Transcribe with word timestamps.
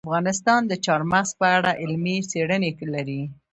افغانستان 0.07 0.61
د 0.67 0.73
چار 0.85 1.01
مغز 1.11 1.31
په 1.39 1.45
اړه 1.57 1.71
علمي 1.81 2.17
څېړنې 2.29 2.71
لري. 2.93 3.21